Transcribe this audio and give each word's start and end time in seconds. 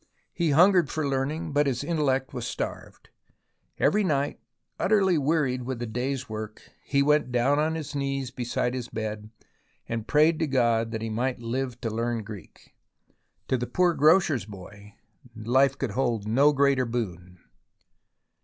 He 0.33 0.49
hungered 0.49 0.89
for 0.89 1.07
learning, 1.07 1.51
but 1.51 1.67
his 1.67 1.83
intellect 1.83 2.33
was 2.33 2.47
starved. 2.47 3.09
Every 3.77 4.03
night, 4.03 4.39
utterly 4.79 5.15
wearied 5.15 5.61
with 5.61 5.77
the 5.77 5.85
day's 5.85 6.27
work, 6.27 6.59
he 6.83 7.03
went 7.03 7.31
down 7.31 7.59
on 7.59 7.75
his 7.75 7.93
knees 7.93 8.31
beside 8.31 8.73
his 8.73 8.89
bed, 8.89 9.29
and 9.87 10.07
prayed 10.07 10.39
to 10.39 10.47
God 10.47 10.89
that 10.89 11.03
he 11.03 11.11
might 11.11 11.37
live 11.39 11.79
to 11.81 11.91
learn 11.91 12.23
Greek. 12.23 12.73
To 13.47 13.57
the 13.59 13.67
poor 13.67 13.93
grocer's 13.93 14.45
boy, 14.45 14.95
life 15.35 15.77
could 15.77 15.91
hold 15.91 16.27
no 16.27 16.51
greater 16.51 16.87
boon. 16.87 17.37